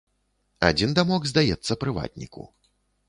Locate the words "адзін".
0.69-0.95